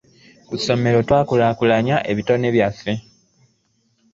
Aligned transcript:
Ku 0.47 0.53
ssomero 0.59 0.99
twakulakulanya 1.07 1.95
ebitone 2.11 2.47
byaffe. 2.55 2.93